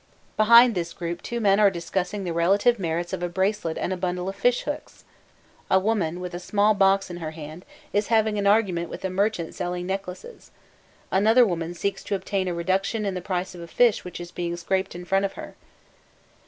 [0.35, 3.97] Behind this group two men are discussing the relative merits of a bracelet and a
[3.97, 5.03] bundle of fish hooks;
[5.69, 9.11] a woman, with a small box in her hand, is having an argument with a
[9.11, 10.49] merchant selling necklaces;
[11.11, 14.31] another woman seeks to obtain a reduction in the price of a fish which is
[14.31, 15.53] being scraped in front of her.